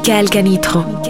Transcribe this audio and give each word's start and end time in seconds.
Michael 0.00 0.30
Canitro. 0.30 1.09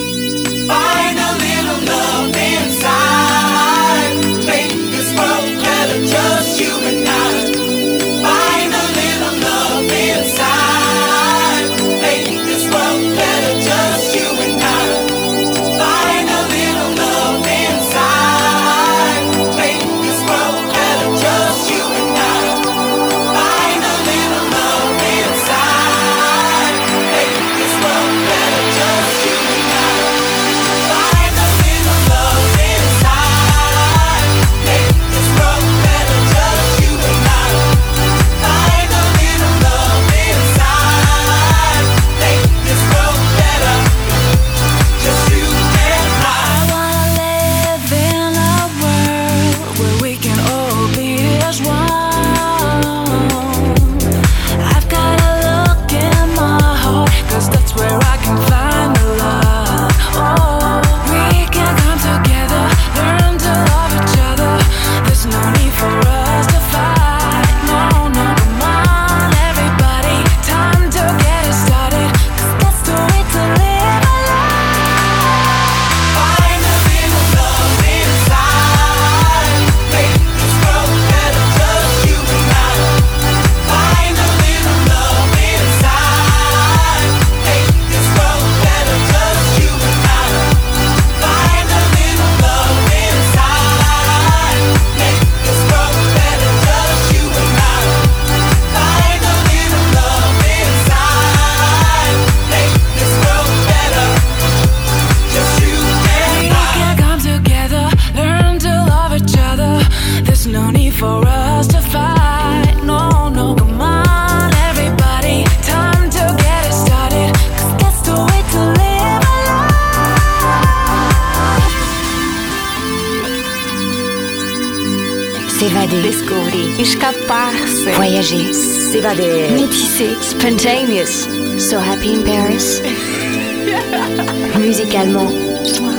Métissé, 129.55 130.09
spontaneous. 130.21 131.27
So 131.59 131.79
happy 131.79 132.13
in 132.13 132.23
Paris. 132.23 132.81
Musicalement 134.59 135.31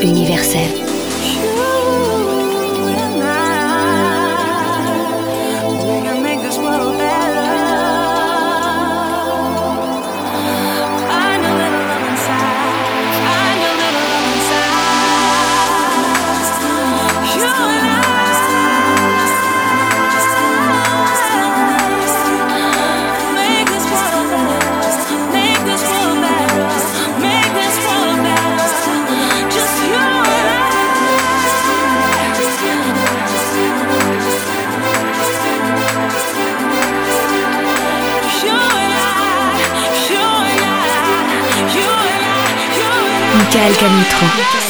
universel. 0.00 0.91
Michael 43.62 44.62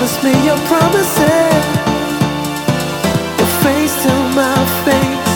promise 0.00 0.22
me 0.24 0.32
your 0.46 0.56
promises. 0.64 1.64
Your 3.38 3.52
face 3.60 3.94
to 4.02 4.12
my 4.32 4.56
face. 4.86 5.34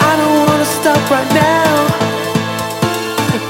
I 0.00 0.12
don't 0.16 0.38
wanna 0.48 0.64
stop 0.64 1.02
right 1.10 1.30
now. 1.34 1.72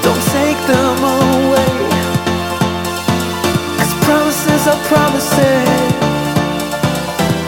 Don't 0.03 0.23
take 0.35 0.59
them 0.67 0.99
away. 1.15 1.75
Cause 3.77 3.93
promises 4.03 4.67
are 4.67 4.81
promises. 4.91 5.69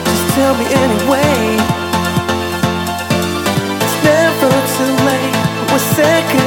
Just 0.08 0.26
tell 0.36 0.54
me 0.60 0.66
anyway. 0.84 1.58
It's 3.84 3.98
never 4.08 4.52
too 4.78 4.94
late. 5.10 5.36
We're 5.70 5.86
second. 6.00 6.47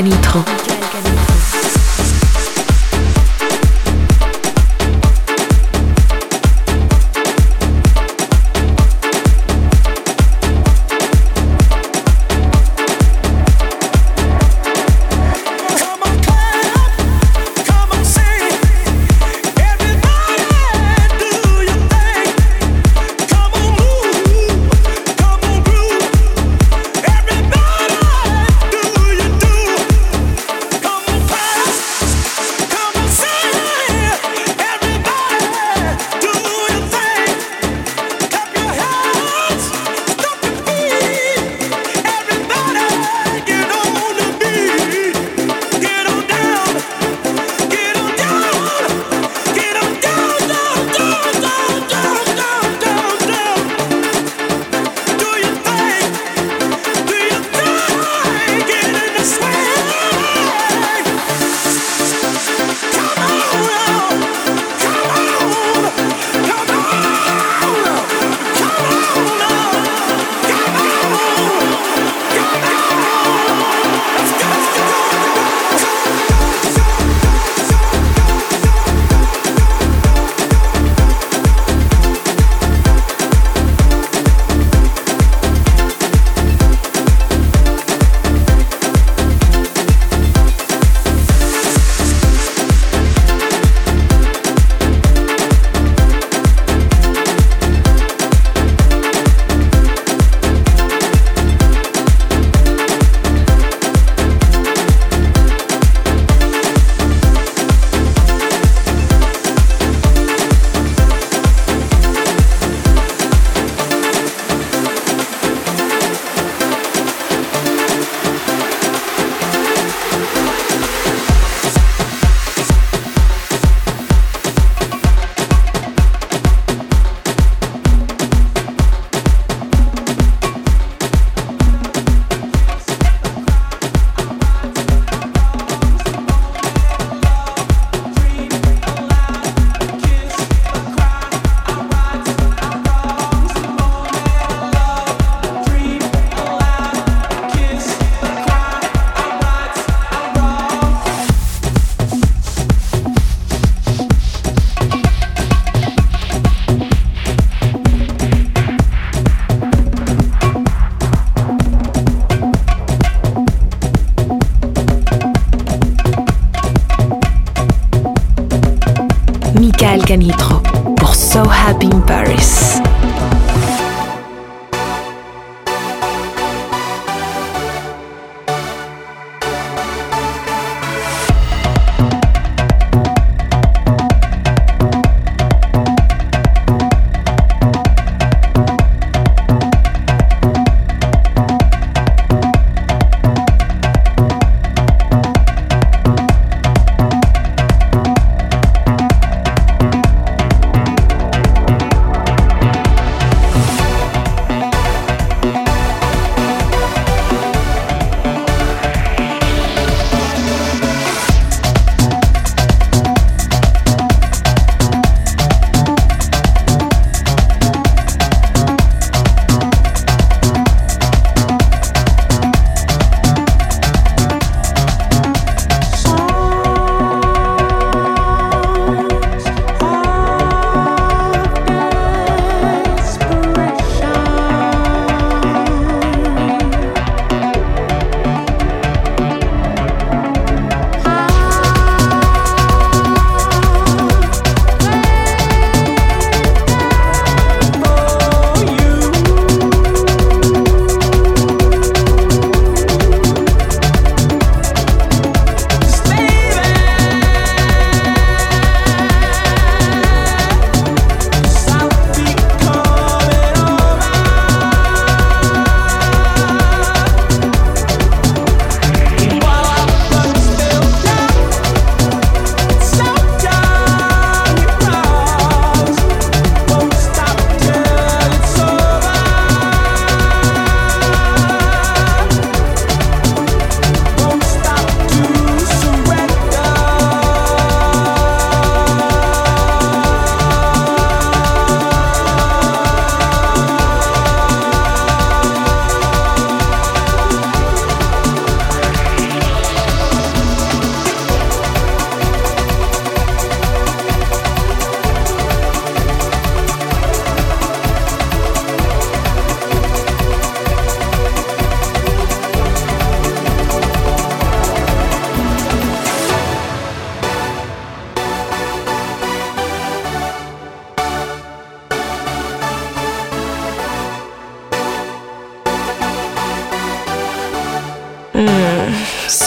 Volcanitro. 0.00 0.49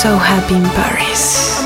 So 0.04 0.18
happy 0.18 0.56
in 0.56 0.64
Paris. 0.76 1.63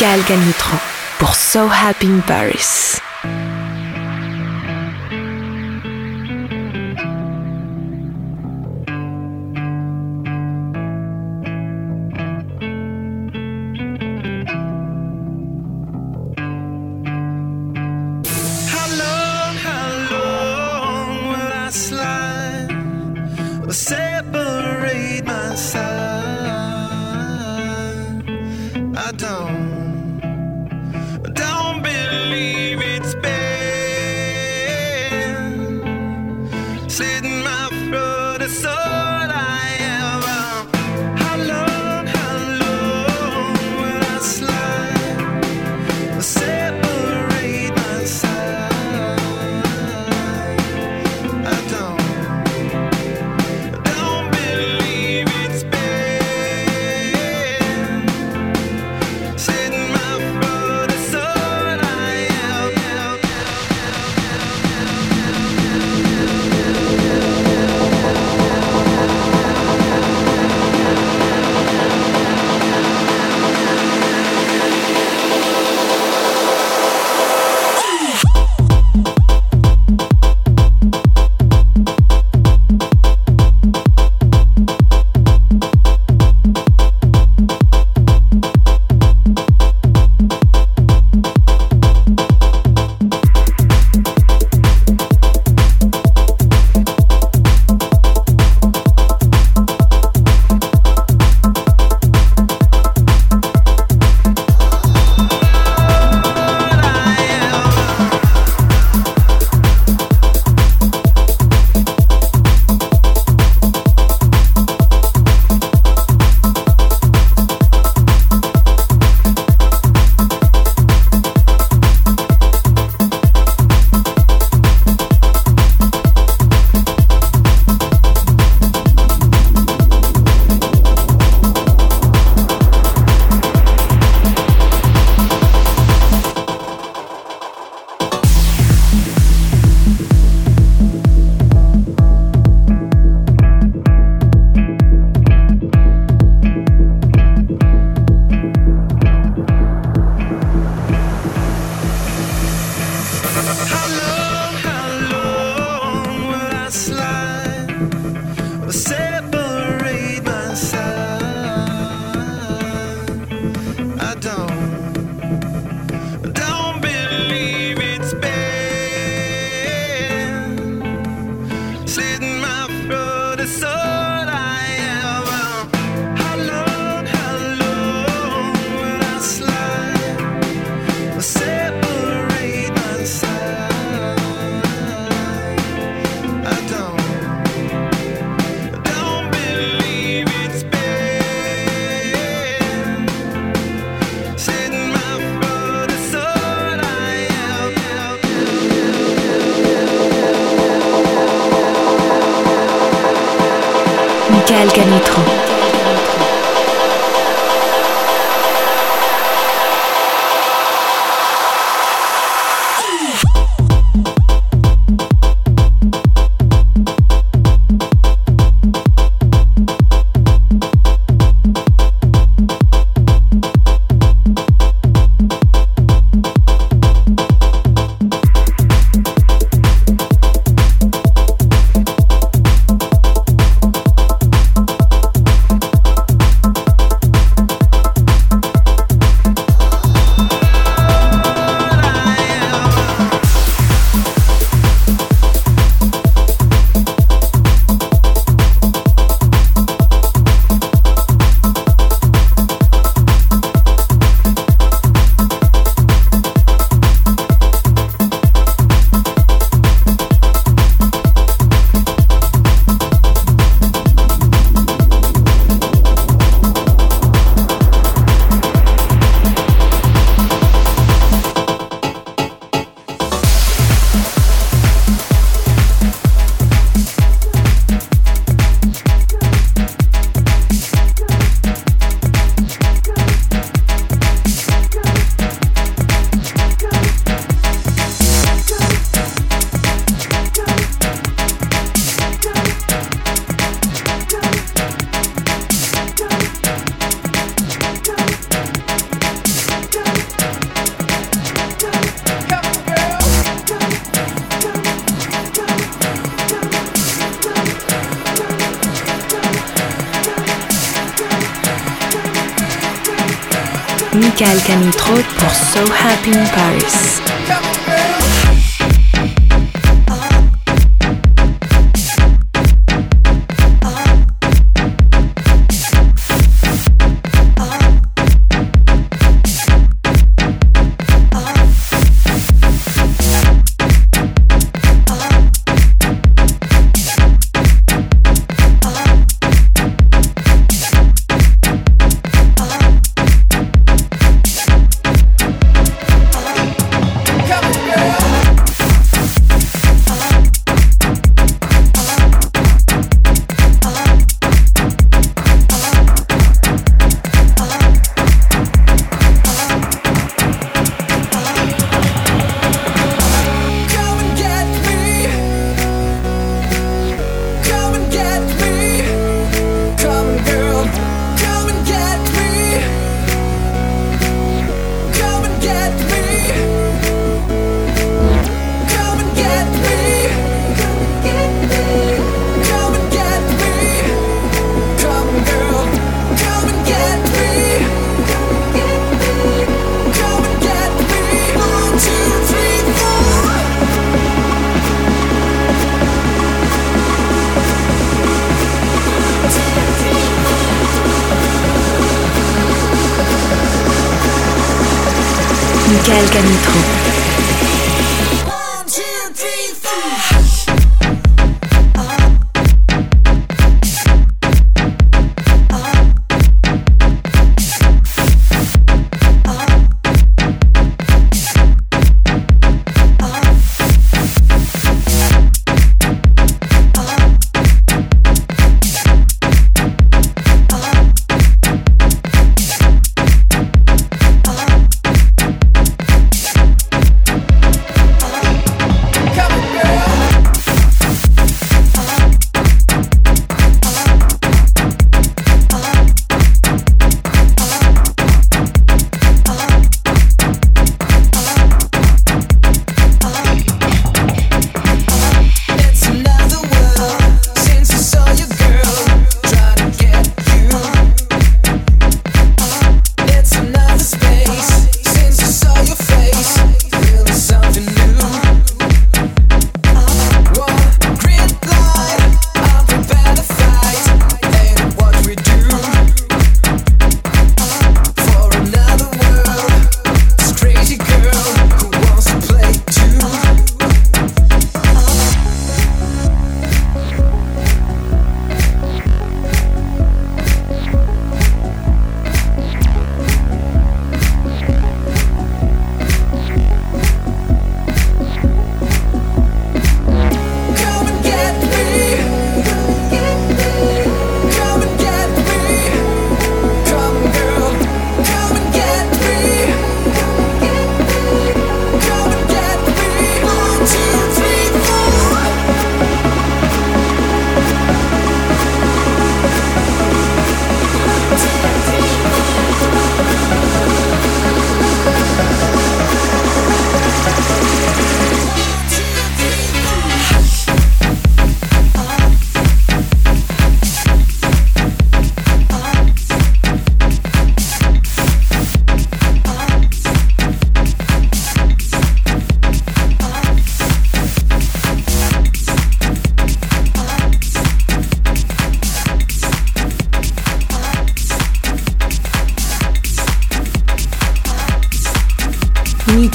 Michael 0.00 0.24
Canitro 0.24 0.78
pour 1.18 1.34
So 1.34 1.68
Happy 1.68 2.06
in 2.06 2.20
Paris. 2.20 3.00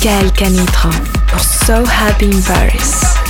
Michael 0.05 0.31
Canitra 0.33 0.91
pour 1.27 1.39
So 1.39 1.83
Happy 1.83 2.25
in 2.25 2.39
Paris. 2.43 3.24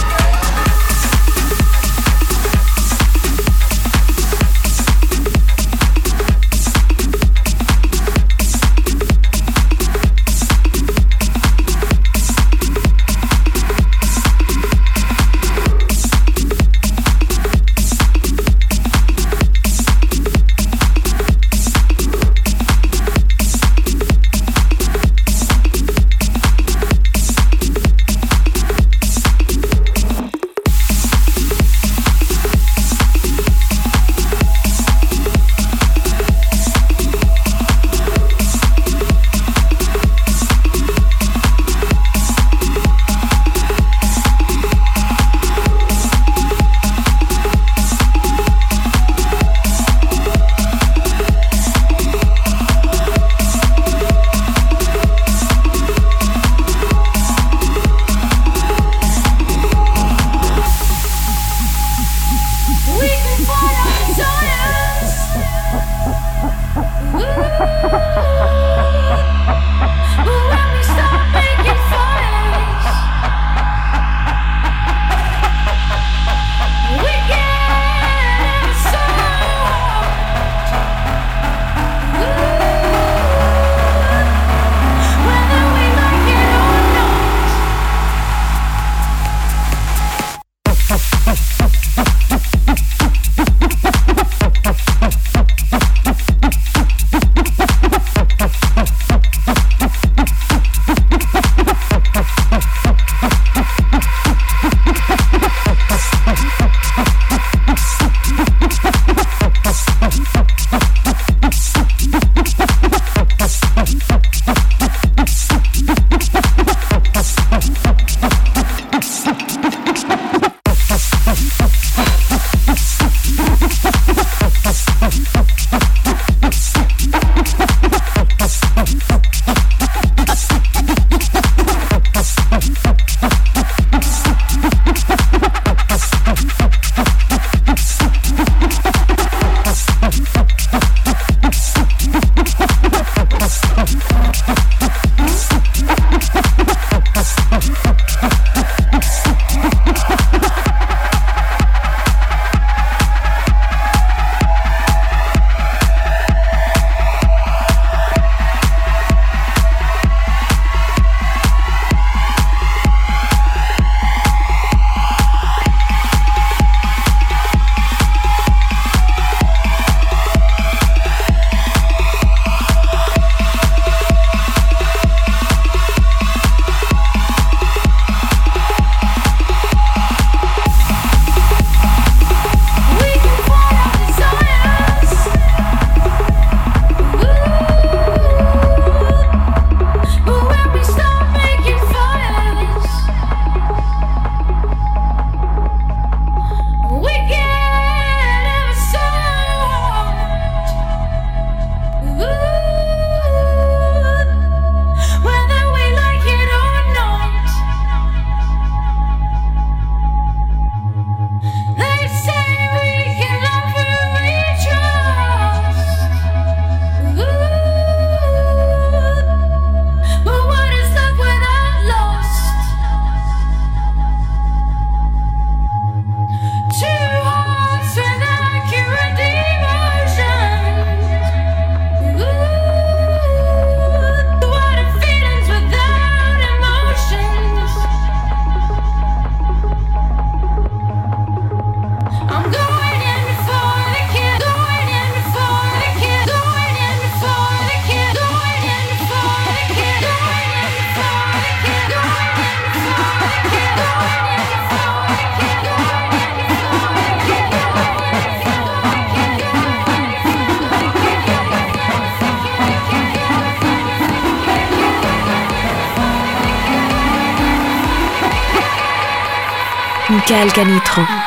Michael 270.36 270.52
Canitro. 270.52 271.25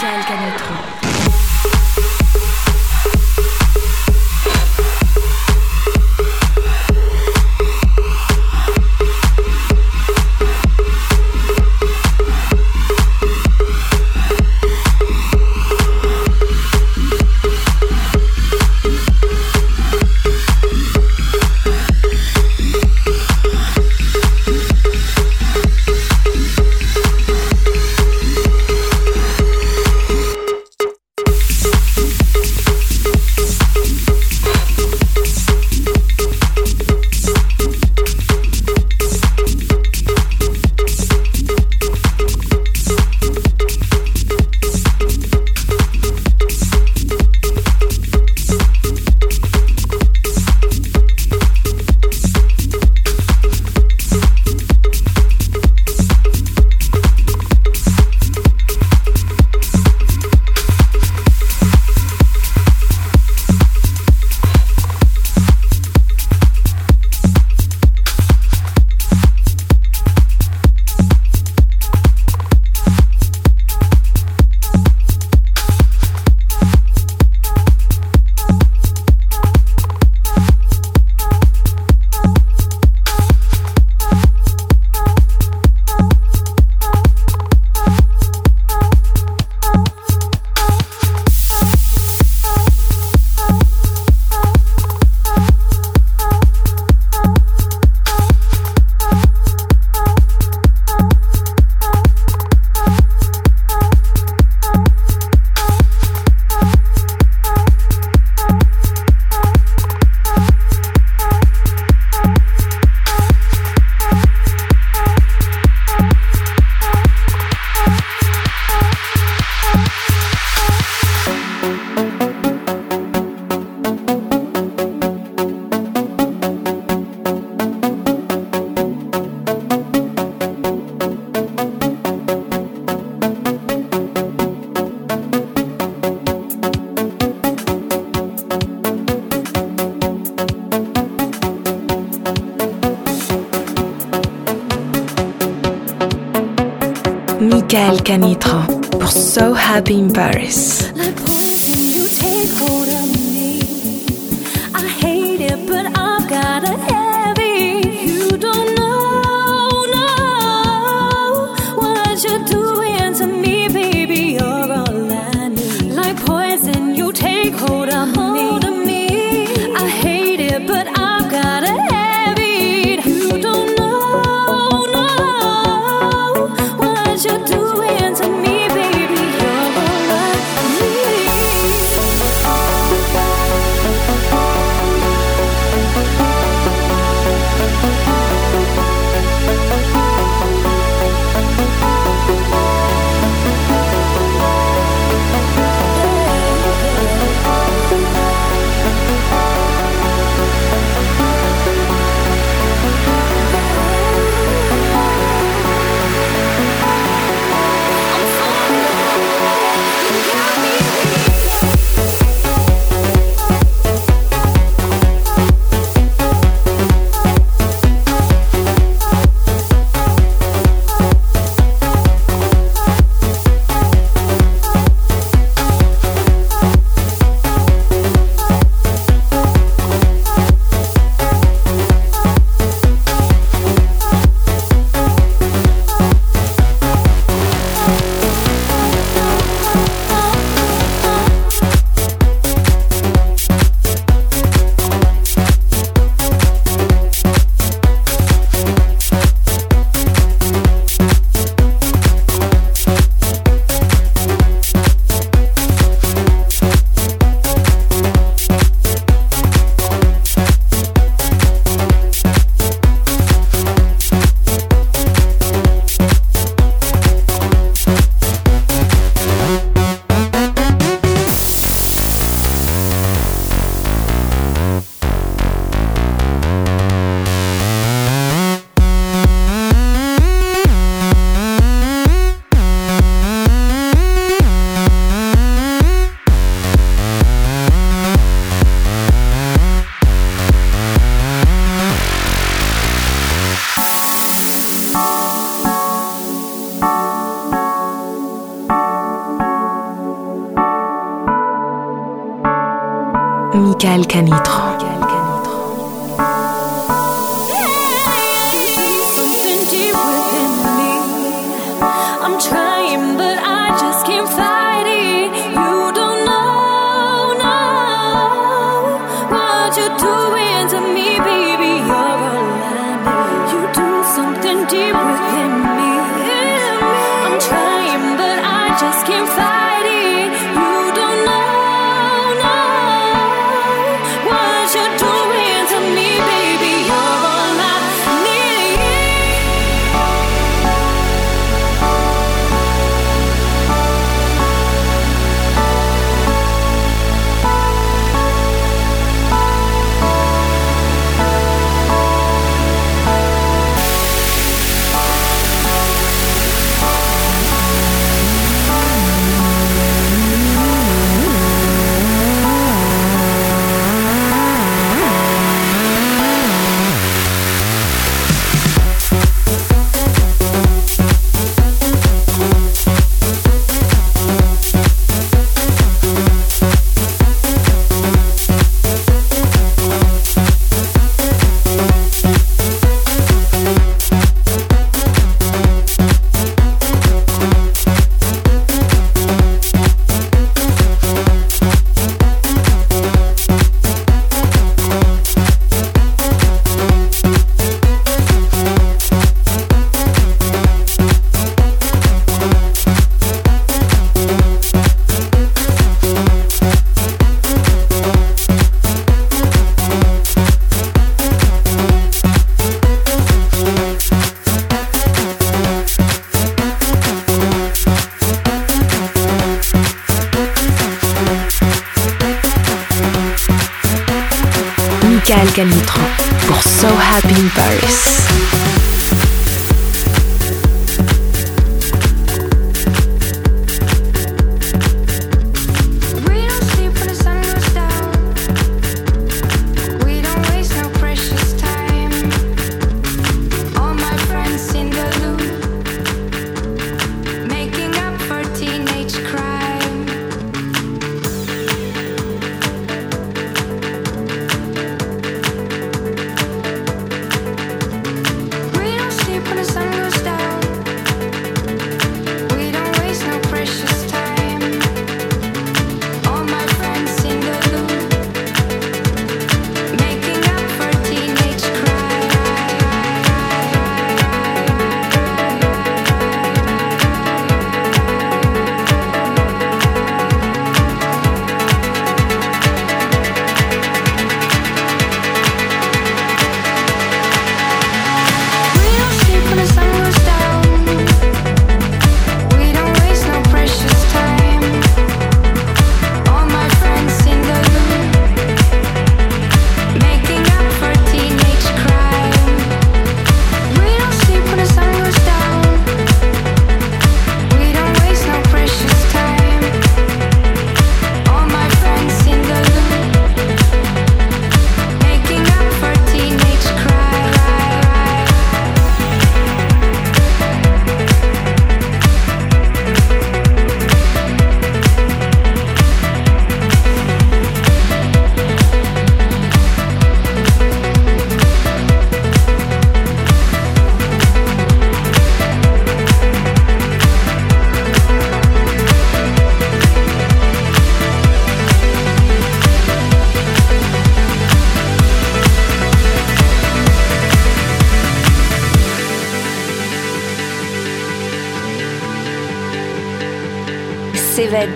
In 150.48 150.77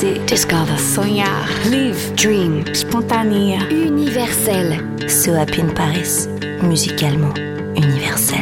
Discover. 0.03 0.78
Sonhar. 0.78 1.48
Live. 1.70 2.14
Dream. 2.16 2.64
Espontânea. 2.66 3.61
Universel. 3.70 5.09
So 5.09 5.34
Happy 5.34 5.61
in 5.61 5.72
Paris. 5.74 6.28
Musicalement 6.61 7.38
universel. 7.76 8.41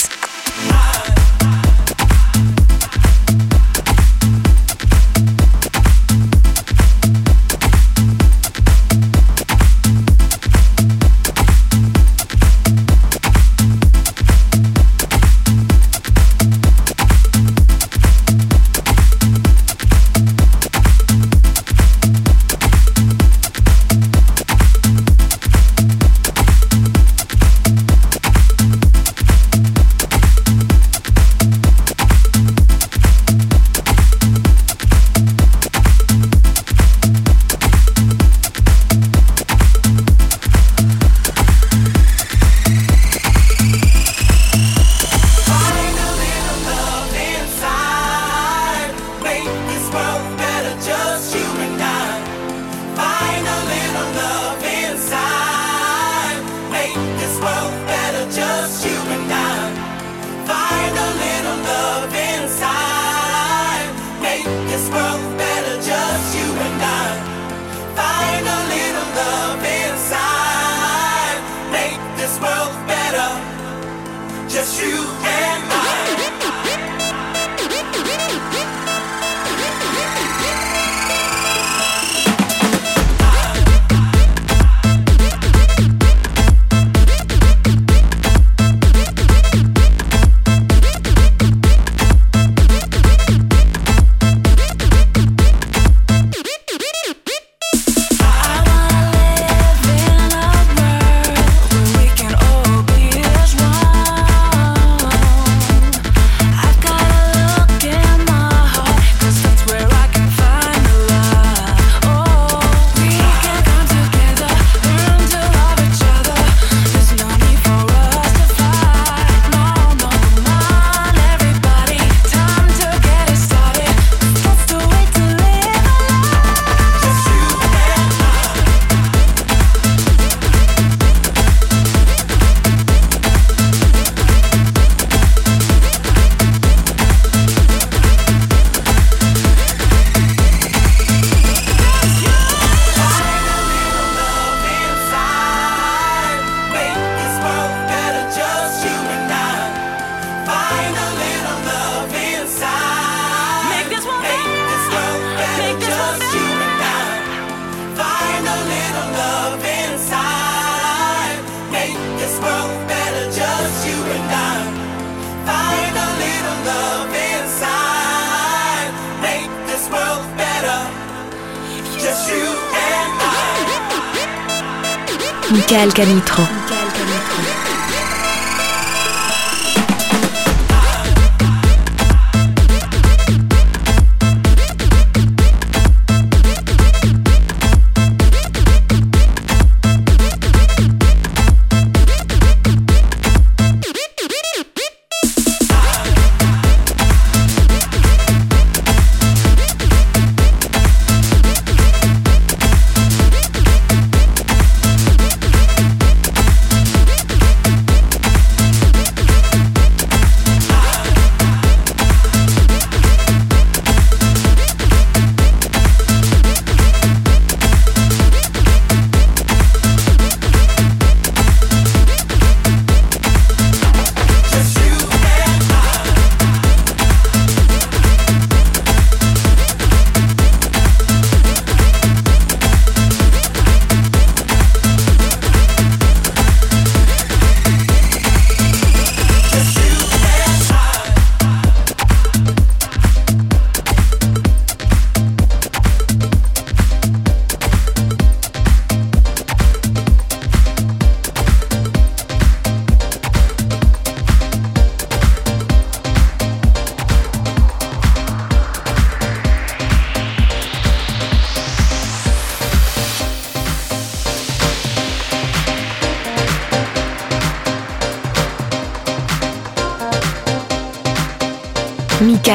Canitro. 175.93 176.60